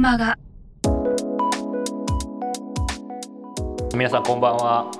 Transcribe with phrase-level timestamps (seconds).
[0.00, 0.38] ルマガ
[3.94, 4.90] 皆さんこんばんは。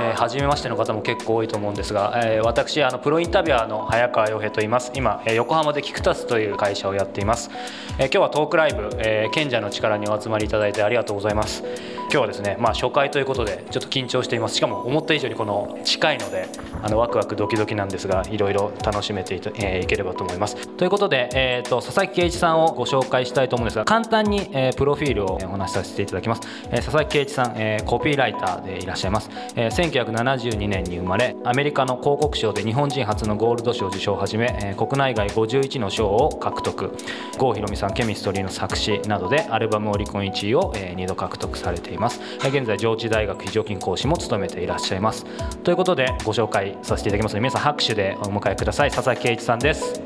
[0.00, 4.92] えー、初めましての方も結構多いと思うんですが、えー、私あのプロインタビュアーの早川洋平と言います。
[4.94, 7.50] 今、えー、横浜でキクタスという会社をやっています、
[7.98, 11.64] えー、今日はトークライブ、えー、賢者の力にお集まりいただいてありがとうございます。
[12.02, 14.54] 今日はですねまあ初回ということでちょっと緊張しています。
[14.54, 16.48] しかも思った以上にこの近いので
[16.82, 20.68] あのワクワクドキドキなんですがいろいろ楽しめてい,、えー、いければと思います。
[20.68, 36.92] ということで、えーと、佐々木圭一さんをご紹介したいと思うんですが簡単に、えー、プロフィールをお話しさせていただきます、えー、佐々木圭一さん、えー、コピーライターでいらっしゃいます、えー、1972年に生まれアメリカの広告賞で日本人初のゴールド賞受賞をはじめ、えー、国内外51の賞を獲得。
[37.38, 45.24] 郷ひろみさんケミストリーの作詞などでアルバムオリコン1位を、えー、2度獲得されています、えー、現在上智大学非常勤講師も務めていらっしゃいます。
[45.64, 48.90] ということでご紹介させていただきますので皆さん拍手でお迎えください。
[48.90, 50.00] 佐々木圭一さんです。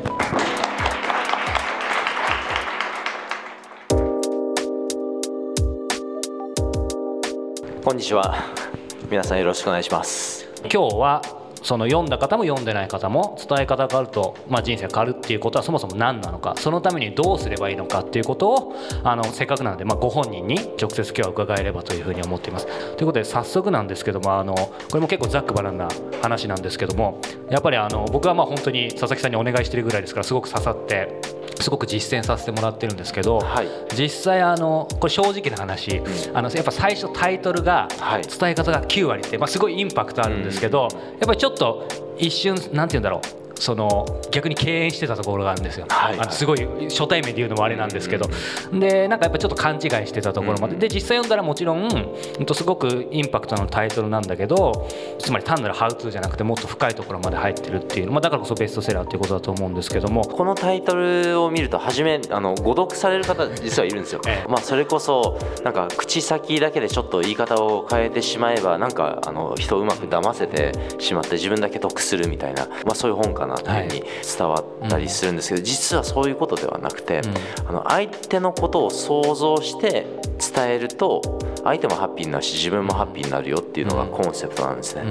[7.85, 8.35] こんにちは。
[9.11, 10.49] 皆さんよろしくお願いします。
[10.63, 22.67] 今日はその読んだ方も読んでない方も伝え方があると、まあ、人生変わるっていうことはそもそも何なのかそのためにどうすればいいのかっていうことをあのせっかくなので、まあ、ご本人に直接今日は伺えればというふうに思っています。
[22.97, 25.89] ということで早速なんですけどもあのこれも結構ざっくばらんな
[26.23, 36.03] 話なんですけどもやっぱりあの僕はまあ本当に佐々木さんにお願いしてるぐらいですからすごく刺さってすごく実践させてもらってるんですけど、はい、実際あのこれ正直な話、
[36.35, 37.89] あのやっぱ最初タイトルが
[38.39, 40.91] 伝え方が9割って、まあ、すごいインパクトあるんですけど、やっ
[41.27, 48.29] ぱりちょっと一瞬なんて言うんだろうその逆に敬遠してたところがあるんですよ、はい、あのすごい初対面で言うのもあれなんですけど、
[48.73, 51.89] でなんかやっぱちょっと勘違いしてたところまで、で実際読んだらもちろん
[52.55, 60.23] すごくインパクトのタイトルなんだけどつまり単なるハウツーじゃなくてもっと深いところまで入ってるっていう、まあ、だからこそベストセラーっていうことだと思うんですけども。
[60.23, 77.23] このタイトルを見ると初めあの誤読される方実はいるんですよ、ええ、まあ、それこそなんか口先だけでちょっと言い方を変えてしまえばなんかあの人をうまく騙せてしまって自分だけ得するみたいな、まあ、そういう本かなというふうに、はい伝わったりするんですけど、実はそういうことではなくて、
[77.67, 80.07] あの相手のことを想像して
[80.39, 81.23] 伝えると
[81.65, 85.03] 相手もハッピーになるし自分もハッピーになるよっていうのがコンセプトなんですね、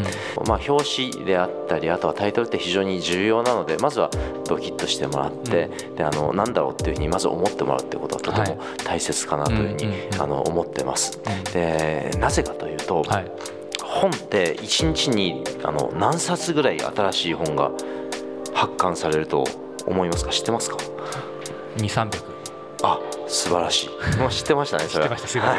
[0.48, 4.10] まあ、表紙であったりあとはタイトルって非常に重要なのでまずは
[4.48, 11.20] ドキッとしてもらって、であのなんだろうっていうふうにまず思ってもらうっていうことはとても大切かなというふうに、あの思ってます。
[11.54, 13.04] でなぜかというと、
[13.82, 17.72] 本って1日にあの何冊ぐらい新しい本が
[18.56, 19.44] 発刊されると
[19.86, 20.32] 思いますか？
[20.32, 20.78] 知ってますか
[21.78, 22.24] ？2300
[22.84, 24.18] あ素晴らしい。
[24.20, 25.16] もう知ってましたねそれは。
[25.16, 25.50] 知ってましたすごい、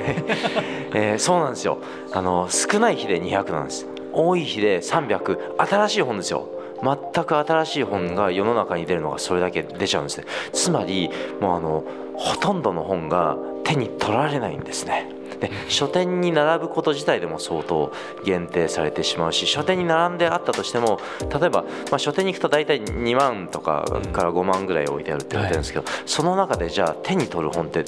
[0.94, 1.78] えー、そうなんですよ。
[2.12, 3.86] あの少ない日で200なんです。
[4.12, 6.48] 多い日で300新しい本ですよ。
[6.82, 10.26] 全く新しい本が世の中に出るのがそれだけ出ちゃうんですね。
[10.52, 11.84] つまりもうあの
[12.16, 15.08] ほとんどの本が手に取られないんですね
[15.40, 17.92] で書店に並ぶこと自体でも相当
[18.24, 27.84] 限定されてしまうし書店に並んであったとしても例えば、まあ、書店に行くと大体2万とかから5万ぐらい置いてあるって言われてるんですけど、その中でじゃあ手に取る本って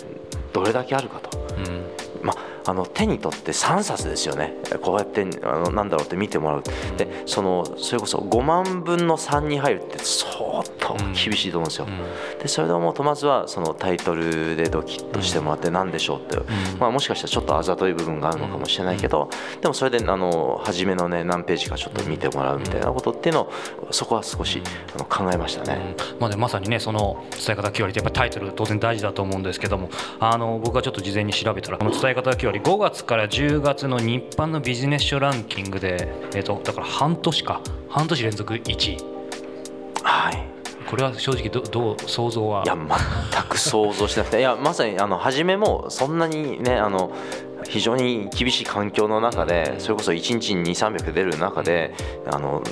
[0.53, 1.39] どれだけあるかと。
[2.23, 4.55] まああの手に取って3冊ですよね。
[4.83, 6.63] こうやってあのなんだろうって見てもらう。
[6.99, 11.87] でそのそれこそ5万分の3に入るって相当厳しいと思うんですよ、
[12.41, 16.39] でそれで思うとまずはそのタイトルでドキッとしてもらって何でしょうって、
[16.79, 19.29] まあ、もしかしたらちょっとあざとい部分があるのかもしれないけど
[19.61, 23.53] でもそれであの初めのね何ページかちょっと見てもらうみたいなことっていうのを
[23.91, 24.63] そこは少し
[24.95, 29.91] あの考えましたね、まあ、でまさにねその伝え方9割ってやっぱタイトル当然大事だと思うんですけども
[30.21, 37.63] あの僕がちょっと事前に調べたらこの伝え方9割5月から10月の日版のビジネス書ランキングで、えーと、だから半年か。
[37.89, 38.99] 半年連続1位。
[40.03, 40.58] はい
[40.89, 42.65] これは正直どどう想像は？
[42.65, 44.39] いや全く想像しなくて。
[44.41, 47.13] いやまさにあの初めもそんなにねあの
[47.69, 51.95] 非常に厳しい環境の中でそれこそ1日に2300出る中で
[52.31, 52.63] あの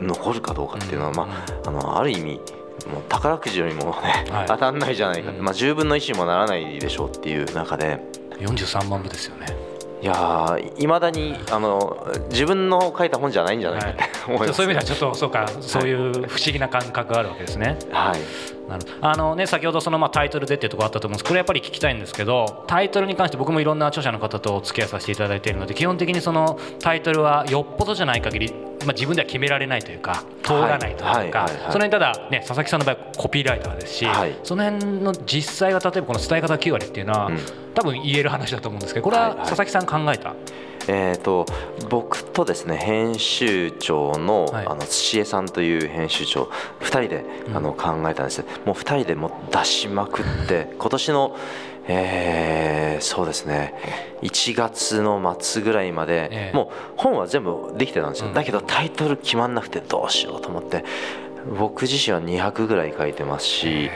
[0.00, 1.28] 残るかどうかっていうのは、ま
[1.64, 2.40] あ、あのある意味
[2.90, 3.90] もう宝くじよりもね、
[4.30, 8.00] はい、当たんないじゃないか、まあ、10分の1にもならないでしょうっていう中で。
[8.40, 9.69] 43万部ですよね
[10.02, 14.02] いやいまだにあの自分の書いた本じゃないんじゃないかって
[14.32, 17.78] はい、そういう意味ではちょっとそうか、そういう不思議な感覚があるわけですね。
[17.90, 18.86] はいなる。
[19.00, 21.24] あのね、先ほどそのまあタイトルでっていうところあったと思うんです。
[21.24, 37.38] これやっぱり聞きたいんですけどタイトルに関して僕もいろんな著者の方とお付き合いさせていただいているので基本的にそのタイトルはよっぽどじゃない限り、まあ、自分では決められないというか通らないというか、その辺ただ、ね、佐々木さんの場合コピーライターですし、はい、その辺の実際は例えばこの伝え方9割っていうのは、うん、
[37.74, 41.46] 多分言える話だと思うんですけどこれは佐々木さん考えた、はいはいえーと、
[41.88, 44.66] 僕とですね編集長の,、はい。
[44.66, 46.50] あの土江さんという編集長
[46.80, 47.56] 2人で、うん。
[47.56, 51.36] あの考えたんですもう2人でもう出しまくって 今年の、
[51.88, 53.74] えーそうですね
[54.22, 56.56] 1月の末ぐらいまで、ええ。
[56.56, 58.34] もう本は全部できてたんですよ、うん。
[58.34, 60.84] だけどタイトル決まんなくてどうしようと思って
[61.58, 63.90] 僕自身は200ぐらい書いてますし。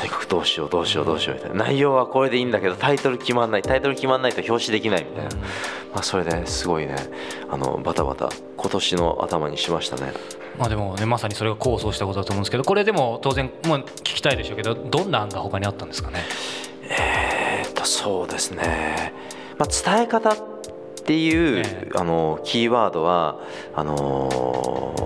[0.00, 1.64] とにかくどうしようどうしようどうしようみたいな。
[1.66, 3.62] 内容はこれでいいんだけどタイトル決まんない。
[3.62, 5.36] タイトル決まんないと表紙できないみたいな、
[5.92, 6.96] まあ、それですごいね。
[7.50, 8.30] あのバタバタ。
[8.56, 10.14] 今年の頭にしましたね。
[10.58, 16.20] まあでもねまさにそれが構想したことだと思うんですけどこれでも当然もう聞きたいでしょうけどどんな案が他にあったんですかね？
[16.88, 19.12] えーっとそうですね、
[19.58, 20.36] まあ、伝え方
[21.00, 21.88] っていう、ええ。
[21.96, 23.40] あのキーワードは
[23.74, 24.30] あの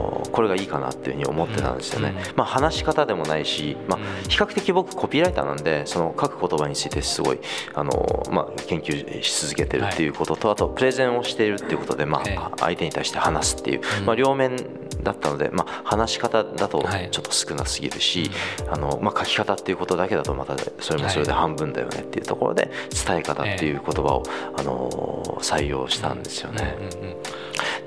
[0.00, 2.36] ーこれがいいかなっていうふうに思ってたんですよね、うん。
[2.36, 4.28] まあ、話し方でもないし、まあうん。
[4.28, 7.38] 比較的僕コピーライターなんでその書く言葉についてすごい、
[7.72, 12.36] あのーまあ、研究し続けてるっていうことと、あとプレゼンをしているっていうことで、まええ。
[12.36, 14.06] あ、相手に対して話すっていう、うん。
[14.06, 14.56] まあ、両面
[15.04, 17.08] だったので、まあ、話し方だとはい。
[17.10, 18.30] ちょっと少なすぎるし、
[18.70, 22.70] あのまあ、書き方っていうことだけだとまたそれもそれで半分だよねっていうところで
[23.06, 24.22] 伝え方っていう言葉を、
[24.56, 25.14] あのー
[25.44, 26.76] 採用したんですよね。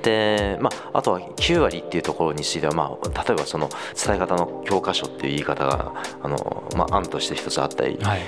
[0.03, 8.21] で、まあ、あとは9割っていうところについては、まあ、例えばその伝え方の教科書っていう言い方があの、まあ、案として一つあったり、はい。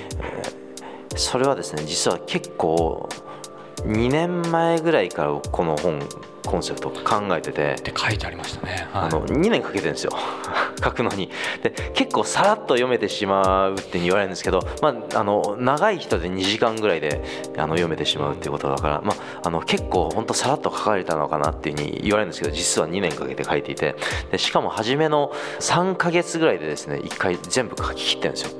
[1.16, 3.08] それはですね実は結構
[3.82, 6.00] 2年前ぐらいからこの本
[6.46, 7.74] コンセプトを考えてて。
[7.74, 9.02] って書いてありましたね、はい。
[9.04, 10.12] あの2年かけてるんですよ
[10.82, 11.30] 書くのに。
[11.62, 17.22] で結構さらっと読めてしまうって言われるんですけど、まあ、あの長い人で2時間ぐらいで
[17.56, 23.94] あの読めてしまうっていうことだから、まあ、あの結構本当さらっと書かれたのかなっていうふうに言われるんですけど実は2年かけて書いていて。
[24.30, 28.50] でしかも初めの3ヶ月ぐらいでですね1回全部書き切ってるんですよ。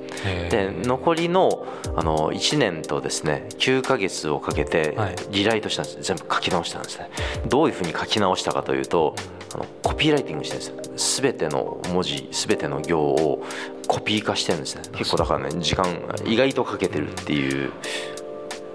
[0.50, 1.66] で残りの
[1.96, 5.16] あの1年とですね9ヶ月をかけてはい。
[5.31, 6.02] リライトしたんです。
[6.02, 7.11] 全部書き直したんですね。
[7.46, 9.14] どういうふうに書き直したかというと
[9.55, 13.45] あのコピーライティングしてるんです全ての文字全ての行を
[13.87, 14.83] コピー化してるんですね。
[14.97, 15.87] 結構だからね時間
[16.25, 17.73] 意外とかけてるっていう。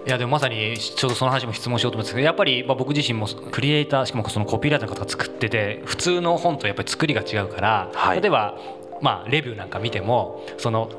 [0.08, 8.22] いやでもまさにちょうどその話も質問しようと思うんですけどやっぱりまあ僕自身もクリエイターしかもそのコピーライターの方が作ってて普通の本とやっぱり作りが違うから、はい。
[8.22, 8.56] 例えば
[9.02, 10.92] まあレビューなんか見てもその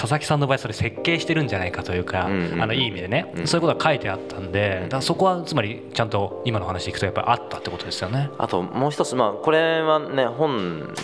[0.00, 2.62] 佐々木さんの場合それ設計してるんじゃないかというか、うんうんうん。
[2.62, 3.46] あのいい意味でね、うん。
[3.46, 8.30] そういうことが書いてあったんで、だそこはつまりちゃんと今の話でいくとやっぱりあったってことですよね。
[8.38, 10.94] あともう一つ、まあ、これはね本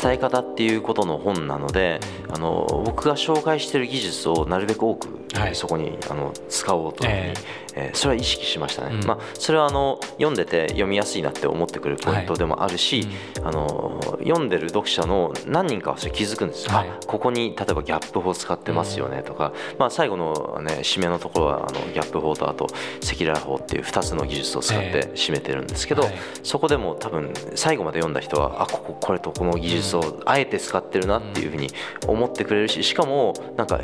[0.00, 1.98] 伝え方っていうことの本なので、
[2.30, 5.56] あの僕が紹介している技術をなるべく多く、はい。
[5.56, 7.34] そこにあの使おうというふうに、ええ。
[7.34, 7.58] ー
[7.94, 9.06] それは意識しましたね、うん。
[9.06, 13.06] まあ、それはあの読んでて読みやすいなって思ってくれるポイントでもあるし、
[13.44, 16.88] あの読んでる読者の何人かはそれ気づくんですよ、はい。
[16.88, 22.66] あここに例えばギャップ法使ってますよねとか、まあ、最後の、ね、締めのところはあのギャップ法とあと
[23.02, 26.14] 赤裸々法っていう2つの技術を使って締めてるんですけど、はい。
[26.42, 31.68] そこでも多分最後まで読んだ人はあこここれとこの技術をあえて使ってるなっていうふうに
[32.06, 33.80] 思ってくれるししかもなんか、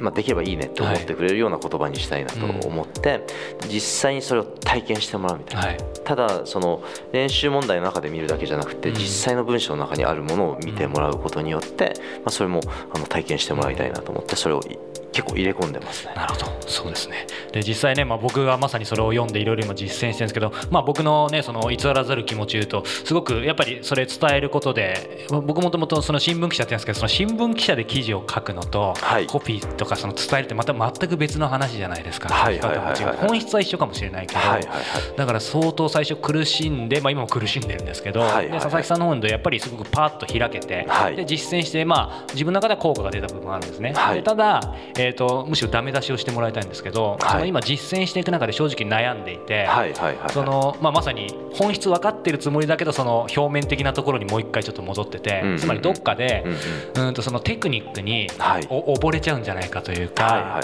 [0.00, 3.24] まあ、できればいいねって思ってくれるような言葉にしたいなと思って、
[3.68, 5.66] 実際にそれを体験してもらうみたいな。
[5.68, 5.78] はい。
[6.04, 8.94] ただその練習問題の中で見るだけじゃなくてうん。
[8.94, 12.60] 実際の文章の中にあるものを見てもらうことによって、まあ、それも
[12.94, 14.78] あの体験してもらいたいなと思ってそれをい
[15.12, 16.14] 結構入れ込んでますね。
[16.14, 16.46] なるほど。
[16.66, 17.26] そうですね。
[17.52, 29.26] で実際ね、まあ、僕がまさにそれを読んでいろいろ今実践してるんですけど、まあ、僕のねその偽らざる気持ち言うとすごくやっぱりそれ伝えることでまあ僕もともとその新聞記者って言うんですけどその新聞記者で記事を書くのと、はい。
[29.26, 34.78] コピーとかその伝えるってまた全く別の話じゃないですか、はいはいはいはい本質は一緒かもしれないけど、はいはいはい
[35.16, 38.52] だから相当最初苦しんで、まあ、今も苦しんでるんですけど、はいはいはい。
[38.52, 41.16] で佐々木さんの本でやっぱりすごくパーッと開けて、はい。
[41.16, 44.16] で実践して、まあ、自分の中では効果が出た部分があるんですね、はい。
[44.16, 47.30] でただ、えー、とむしろダメ出しをしてもらいたいんですけど、はい。
[47.30, 55.58] その今実践していく中で正直悩んでいて、まあ、まさに本質分かってるつもりだけどその表面的なところにもう一回ちょっと戻ってて、うんうんうん。
[55.58, 57.08] つまりどっかで、うんうん。
[57.08, 58.66] うんとそのテクニックにはい。
[58.70, 60.60] お溺れちゃうんじゃないかというか、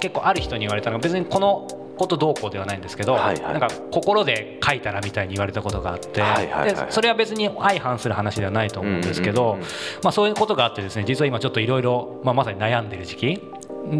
[0.00, 3.40] 結構ある人に言われたのが別にこのことどうこうではないんですけど、はいはい。
[3.40, 6.74] なんか心で書いたらみたいに言われたことがあって、はいはいはい。
[6.74, 9.66] でそれは別に相反する話ではないと思うんですけどうんうんうんうん。
[10.02, 13.51] まあそういうことがあってですね実は今ちょっといろいろまさに悩んでる時期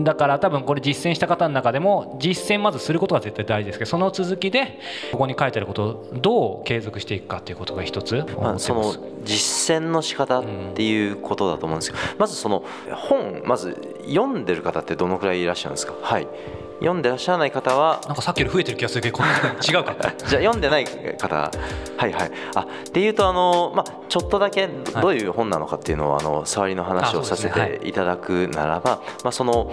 [0.04, 4.78] だから多分これ実践した方の中でも実践まずすることが絶対大事ですけどその続きで
[5.10, 8.58] ここに書いてあることをどう継続していくかということが一つまあ。
[8.58, 13.76] その実践の仕方っていうことだと思うんですけど、まずその本まず
[14.08, 15.94] 読んでる方ってどのくらいいらっしゃるんですか？
[16.02, 16.26] はい
[16.82, 19.28] 読んでらっしゃらない方はなんかさっきより増えてる気がするけどこれ
[19.78, 21.34] 違うか じゃあ読んでない方
[21.96, 22.30] はいはい。
[22.54, 29.72] あっていうとあの、まあ、ちょっとだけどういう本なのかっていうのをあの触りの話をさせていただくならば、まあ、その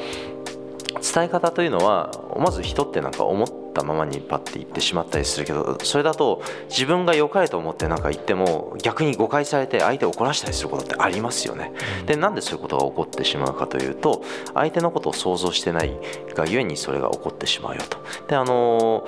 [1.02, 11.72] 伝え方というのはまず人ってなんか思ったったままにパッて言ってしまったりするけどそれだと自分が良かれと思って何か言っても逆に誤解されて相手を怒らせたりすることってありますよね。
[12.06, 15.98] でなんでそういうことが起こってしまうかというと相手のことを想像してない
[16.36, 17.98] がゆえにそれが起こってしまうよと。
[18.28, 19.08] であの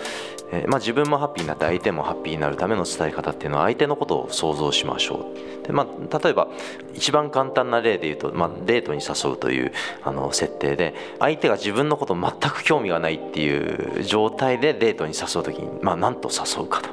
[0.52, 5.32] えー、まあ、自分もハッピーになって相手もハッピーになるための伝え方っていうのは相手のことを想像しましょ
[5.64, 5.68] う。
[5.68, 6.48] で、まあ、例えば
[6.94, 9.72] 一番簡単な例で言うと、まあ、デートに誘うという
[10.04, 16.90] あの設定で相手が自分のこと全く興味がないっていう状態でデートに誘う時に、まあ、何と誘うかと。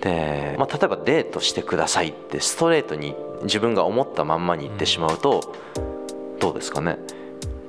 [0.00, 5.54] で、まあ、例えばデートしてくださいってストレートに自分が思ったまんまに言ってしまうと、
[6.40, 6.98] どうですかね。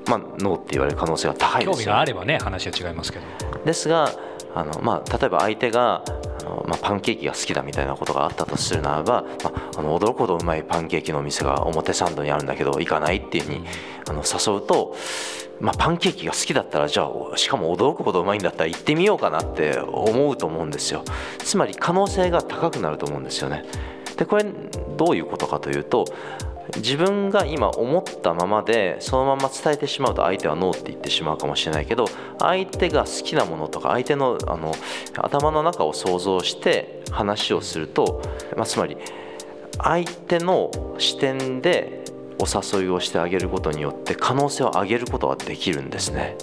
[0.07, 3.25] まあ、ノーって言われる可能性が高いですよ、ね、興味があればね話は違いますけど。
[3.63, 4.11] ですが
[4.59, 6.03] あの、まあ、例えば相手が
[6.41, 13.65] あの、まあ、パンケーキが好きだみたいなことがあったとするならば、まあ、あの驚くほどうまいパンケーキのお店が表参道にあるんだけど行かないっていうふうに
[14.07, 14.95] あの誘うと、
[15.59, 21.03] まあ、パンケーキが好きだったらじゃあしかも驚くほどうまいんだったら行ってみようかなって思うと思うんですよ。
[21.39, 23.65] つまり可能性が高くなると思うんですよね
[24.19, 24.45] でこれ
[24.97, 26.03] どういうことかというと
[26.75, 32.05] 自分が今思ったままでそのまま伝えてしまうと相手はノーって言ってしまうかもしれないけど
[32.37, 34.75] 相手が好きなものとか相手のあの
[35.15, 38.21] 頭の中を想像して話をすると、
[38.55, 38.97] まあ、つまり
[39.81, 42.03] 相手の視点で
[42.39, 46.35] お誘いをしてあげることによって可能性を上げることができるんですね。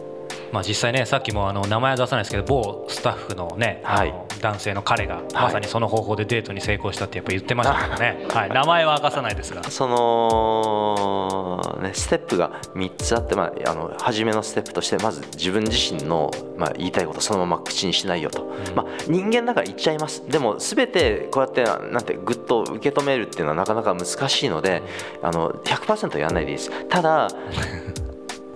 [0.52, 4.14] まあ、実際ねさっきもあの名前は出さないですけど某スタッフのね、はい、
[4.46, 9.64] 男性の彼がまさにその方法でデートに成功したってやっぱ言ってましたけどね、 はい、名前は明かさないですが。
[9.64, 20.22] その、ね、ステップが3つあって、まあ、あの初めのステップとしてまず自分自身の、まあ、言いたいことそのまま口にしないよと、うん、まあ、人間だから言っちゃいます。
[20.28, 24.82] でも全てこうやってなんてぐっと受け止めるっていうのはなかなか難しいので、
[25.22, 26.70] あの100%やらないでいいです。
[26.88, 27.28] ただ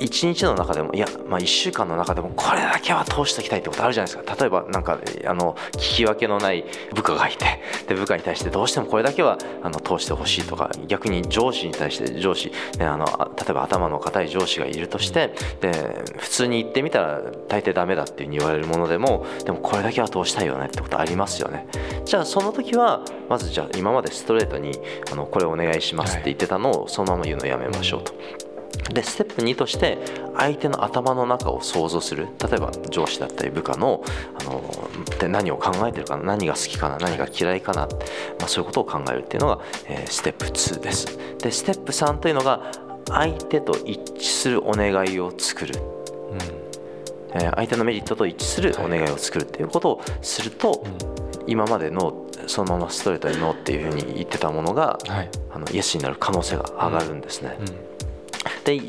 [0.01, 6.65] 1日の中でもいや、まあ、1週間の中でもこれだけは通しておきたいってことあるじゃないですか例えばなんかあの聞き分けのない
[6.95, 21.69] 部下がいてで部下に対してどうしてもこれだけはあの通してほしいとか逆に上司に対して上司、ね、あの例えば頭の固い上司がいるとしてで普通に言ってみたら大抵ダメだっていうに言われるものでもでもこれだけは通したいよねってことありますよね
[22.07, 24.73] じゃあその時はまずじゃあ今までストレートに
[25.13, 28.50] あのこれお願いしますって言ってたのをそのまま言うのやめましょうと。
[28.93, 29.99] でステップ2として
[30.37, 32.29] 相手の頭の中を想像する。
[32.43, 34.03] 例えば上司だったり部下の
[34.41, 34.63] あの
[35.19, 37.83] で何を考えてるかな何が好きかな何が嫌いかな、
[38.39, 41.19] まあ、そういうことを考えるっていうのが、えー、ステップ2です。
[41.39, 42.73] でステップ3というのが
[43.09, 45.75] 相手と一致するお願いを作る、
[46.31, 46.39] うん。
[47.35, 50.85] えー、相手のメリットと一致するお願いを作るっていうことをすると、
[51.47, 57.57] 今までのそのままストレートにノーっていうふうに言ってたものが、はい、あのイエスになる可能性が上がるんですね。
[57.61, 57.90] うんうん
[58.65, 58.81] で、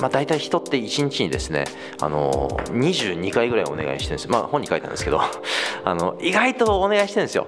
[0.00, 1.64] まあ、大体人って1日にですね
[2.00, 4.28] あの22回ぐらいお願いしてるんです。
[4.28, 5.20] まあ本に書いたんですけど
[5.84, 7.46] あの意外とお願いしてるんですよ。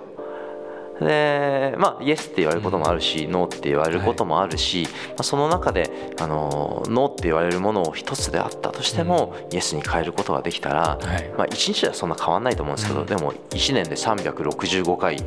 [1.00, 15.18] でまあイエスって言われることもあるし、うん、ノーって言われることもあるし、はい、まあ、その中であのノーって言われるものを一つであったとしても、うん、イエスに変えることができたら、はい、まあ、1日ではそんな変わらないと思うんですけど、うん、でも1年で365回、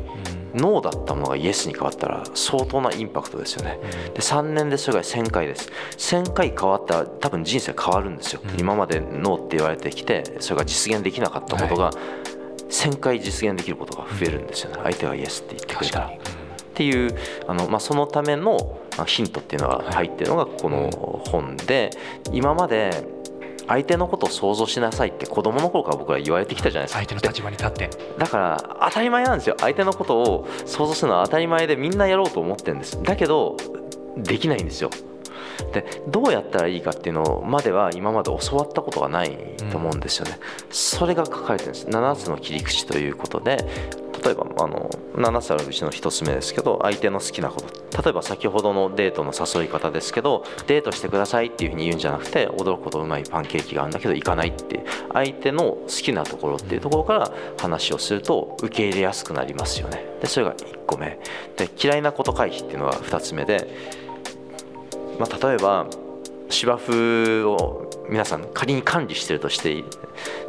[0.54, 3.78] ノーだったものがイエスに変わったら相当なインパクトですよね、
[4.14, 5.70] で3年でそれが1000回です。
[5.96, 11.90] 1000回変わったら多分人生変わるんですよ、今までノーって言われてきてそれが実現できなかったことが、
[12.70, 14.80] 1000回実現できることが増えるんですよね。
[14.82, 16.06] 相手がイエスって言ってくれたら。
[16.06, 17.14] っていう
[17.46, 20.90] あの、まあ、そのためのヒントっていうのが入ってるのがこの
[21.26, 21.90] 本で
[22.32, 23.04] 今まで
[23.68, 26.98] 相手のことを想像しなさいって子供の頃から僕ら言われてきたじゃないですか。
[26.98, 27.90] 相手の立場に立って。
[28.18, 29.56] だから当たり前なんですよ。
[29.60, 33.02] 相手のことを想像するのは当たり前でみんなやろうと思ってるんです。
[33.02, 33.56] だけど
[34.16, 34.90] できないんですよ。
[35.72, 41.86] でどうやったらいいかっていうのまでは今まで教わったことがないと思うんですよね、うん、それが書かれてるんです。
[41.86, 43.64] 7つの切り口ということで
[44.24, 48.02] 例えばあの7つあるうちの1つ目ですけど相手の好きなこと。
[48.02, 60.04] 例えば先ほどのデートの誘い方ですけどデートしてくださいっていうふうに言うんじゃなくて驚くほどうまいパンケーキがあるんだけど行かないって相手の好きなところっていうところから話をすると受け入れやすくなりますよね。
[60.20, 61.18] でそれが1個目。
[61.56, 63.68] で嫌いなこと回避っていうのが2つ目で
[65.18, 65.86] まあ、例えば
[66.48, 69.84] 芝生を皆さん仮に管理してるとして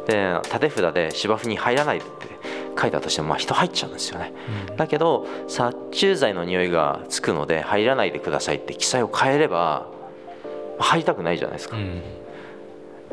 [0.06, 2.33] で縦札で芝生に入らないって。
[2.78, 4.32] 書いたとしてもまあ人入っちゃうんですよね、
[4.70, 9.86] うん、だけど殺虫剤の匂いがつくので入らないでくださいって記載を変えれば
[10.78, 12.02] 入りたくないじゃないですか、うん、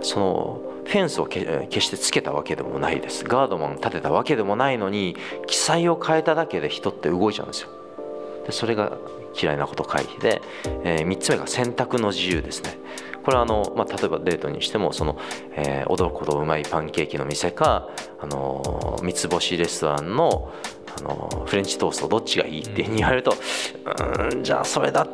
[0.01, 3.23] そのフェンスを決してつけたわけでもないです。
[3.23, 5.15] ガードマン立てたわけでもないのに
[5.45, 7.69] 記載を変えただけで人って動いちゃうんですよ。
[8.45, 8.97] でそれが
[9.39, 10.41] 嫌いなこと回避で、
[10.83, 12.77] えー、3つ目が選択の自由ですね
[13.23, 15.17] これはあの、まあ、例えばデートにしてもその、
[15.55, 20.51] えー、驚くほどうまいパンケーキの店かあの三つ星レストランの
[20.97, 23.33] あのフレンチトーストどっちがいいって言われると
[24.33, 25.07] うんじゃあそれだっ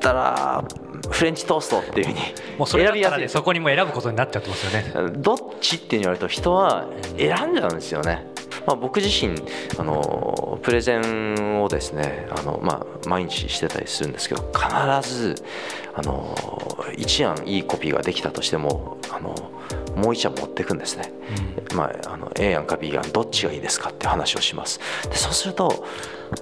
[0.00, 0.64] たら
[1.08, 2.20] フレンチトーストっていうふうに
[2.58, 5.12] もうそれだったら、ね、そこにも選ぶことになっちゃってますよね。
[5.18, 8.26] どっちって言われると人は選んじゃうんですよね
[8.66, 9.34] まあ、僕自身
[9.78, 15.34] あのプレゼンをですねあの、まあ、毎日してたりするんですけど必ず
[15.94, 16.36] あの
[16.96, 19.34] 一案いいコピーができたとしてもあの
[19.96, 21.12] もう一案持っていくんですね、
[21.70, 24.80] うん、まあ、あの A 案か B 案どっちがいいですかって話をします。
[25.08, 25.84] でそうすると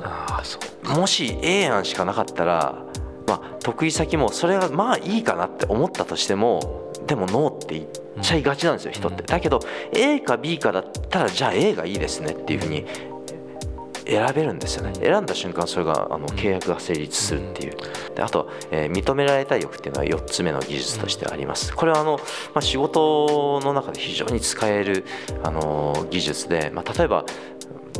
[0.02, 0.42] あ
[0.84, 2.84] もし A 案しかなかったら、
[3.26, 9.22] まあ、得意先もそれがまあいいかなって思ったとしてもでもノーって言っちゃいがちなんですよ人って。
[9.22, 9.60] だけど
[9.92, 12.84] A か B かだったらじゃあ A がいいですねっていうふうに
[14.08, 14.94] 選べるんですよね。
[14.94, 17.76] 選んだ瞬間それがあの契約が成立するっていう。
[18.14, 21.75] であと、えー、認められたい欲っていうのは4つ目の技術としてあります。
[21.76, 22.16] これはあの、
[22.54, 25.04] まあ、仕事の中で非常に使える、
[25.42, 27.26] あの技術で、まあ、例えば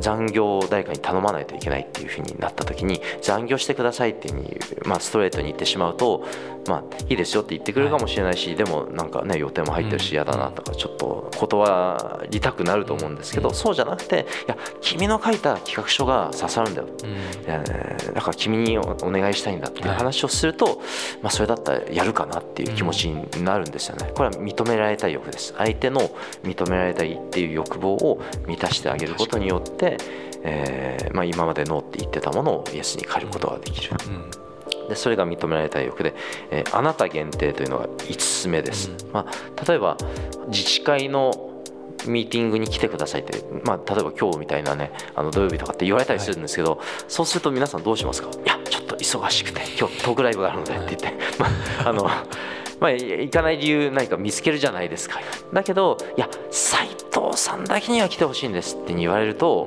[0.01, 6.25] 残業を誰かに頼まないといけないっていうふうになった時に残業してくださいっていうに、まあ、ストレートに言ってしまうと、
[6.69, 20.77] まあ、いいですよって言ってくれるかもしれないし、はい、でもなんかね予定も入ってるし嫌だなとかちょっと断りたくなると思うんですけど、そうじゃなくていや君の書いた企画書が刺さるんだよ、うん、だから君にお願いしたいんだっていう話をすると、はい、
[21.23, 24.13] まあ、それだったらやるかなっていう気持ちになるんですよね。
[24.15, 25.55] これは認められたい欲です。
[25.57, 26.11] 相手の
[26.43, 29.97] 認められたいっていう欲望を満たしてあげることによって、
[30.43, 34.31] えーまあ、今までノーって言ってたものをイエスに変えることができる、うん、
[34.89, 36.15] でそれが認められたい欲で、
[36.51, 39.97] えー、あなた限定というのが5つ目です、うん、まあ、例えば
[40.49, 41.49] 自治会の
[42.07, 48.29] ミーティングに来てくださいって、まあ、例えば今日みたいなねあの土曜日とかって言われたりするんですけど、はい、そうすると皆さんどうしますか？
[48.29, 51.47] いやちょっと忙しくて今日トークライブがあるのでって言って、 はい、ま
[51.85, 52.05] ああの
[52.81, 55.19] まあ、行かない理由何か見つけるじゃないですか。
[55.53, 59.67] だけどいや斎藤さんだけには来てほしいんですって言われると、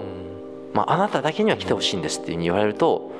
[0.73, 3.11] まあ、あなただけには来てほしいんですって言われると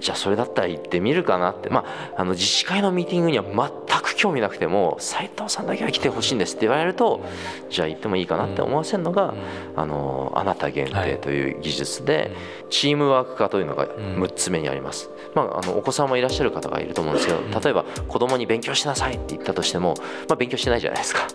[0.00, 1.84] じゃあそれだったら行ってみるかなって、ま
[2.16, 7.24] あ、あの自治会のミーティングには全く興味なくても斎藤さんだけは来てほしいんですって言われると、
[7.70, 9.34] じゃあ行ってもいいかなって思わせるのが、
[9.76, 12.30] あのあなた限定という技術で、
[12.70, 19.94] チームワーク化というのが6つ目にあります、まあ、あのお子さんもいらっしゃる方がいると思うんですけど例えば子供に勉強しなさいって言ったとしても、
[20.28, 21.26] まあ、勉強してないじゃないですか。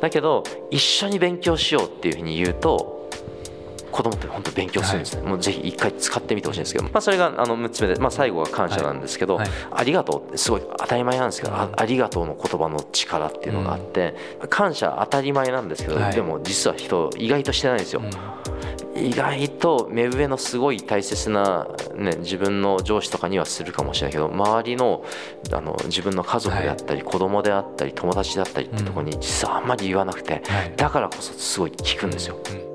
[0.00, 3.03] だけど一緒に勉強しようっていうふうに言うと
[3.94, 9.48] 子供って本当勉強するんですね、はい、もうぜひ一回使ってみてほしいんですけど、まあ、それがあの6つ目で、まあ、最後は感謝なんですけど、はい。
[9.48, 18.02] はい、ありがとうってすごい当たり前なんですけど、あありがとうの言葉の力っていうのがあって、うん、感謝当たり前なんですけど、でも実は人意外としてないんですよ。
[18.96, 25.04] うん、意外と目上のすごい大切な、ね、自分の上司とかにはするかもしれないけど周りの
[25.52, 30.42] あの自分の家族であったり、子供であったり友達であったりってところに実はあんまり言わなくて、
[30.76, 32.40] だからこそすごい効くんですよ。
[32.68, 32.73] うん